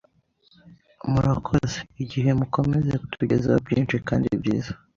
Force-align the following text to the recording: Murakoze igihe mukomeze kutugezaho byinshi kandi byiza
Murakoze 1.11 1.77
igihe 2.03 2.29
mukomeze 2.39 2.93
kutugezaho 3.01 3.57
byinshi 3.65 3.95
kandi 4.07 4.27
byiza 4.39 4.71